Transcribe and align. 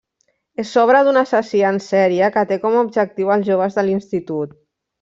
És 0.61 0.69
obra 0.83 1.01
d'un 1.07 1.19
assassí 1.21 1.61
en 1.71 1.77
sèrie 1.89 2.31
que 2.37 2.45
té 2.53 2.59
com 2.65 2.79
a 2.79 2.81
objectiu 2.87 3.31
els 3.37 3.47
joves 3.53 3.79
de 3.81 3.85
l'institut. 3.89 4.59